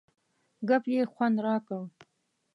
ګپ 0.67 0.83
یې 0.93 1.01
خوند 1.11 1.37
را 1.45 1.55
کړ. 1.67 1.81